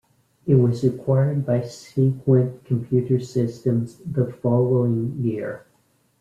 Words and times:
It 0.47 0.55
was 0.55 0.83
acquired 0.83 1.45
by 1.45 1.61
Sequent 1.63 2.65
Computer 2.65 3.19
Systems 3.19 3.97
the 4.03 4.25
following 4.33 5.15
year. 5.21 5.67